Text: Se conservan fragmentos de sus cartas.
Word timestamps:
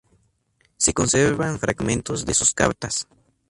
Se 0.77 0.95
conservan 0.95 1.59
fragmentos 1.59 2.25
de 2.25 2.33
sus 2.33 2.55
cartas. 2.55 3.07